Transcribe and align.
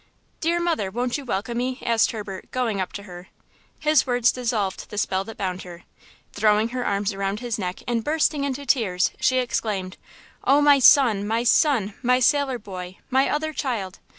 "Dear 0.39 0.59
mother, 0.59 0.89
won't 0.89 1.19
you 1.19 1.25
welcome 1.25 1.59
me?" 1.59 1.77
asked 1.85 2.09
Herbert, 2.09 2.49
going 2.49 2.81
up 2.81 2.91
to 2.93 3.03
her. 3.03 3.27
His 3.79 4.07
words 4.07 4.31
dissolved 4.31 4.89
the 4.89 4.97
spell 4.97 5.23
that 5.25 5.37
bound 5.37 5.61
her. 5.61 5.83
Throwing 6.33 6.69
her 6.69 6.83
arms 6.83 7.13
around 7.13 7.39
his 7.39 7.59
neck 7.59 7.83
and 7.87 8.03
bursting 8.03 8.43
into 8.43 8.65
tears, 8.65 9.11
she 9.19 9.37
exclaimed: 9.37 9.97
"Oh, 10.43 10.59
my 10.59 10.79
son! 10.79 11.27
my 11.27 11.43
son! 11.43 11.93
my 12.01 12.19
sailor 12.19 12.57
boy! 12.57 12.97
my 13.11 13.29
other 13.29 13.53
child! 13.53 13.99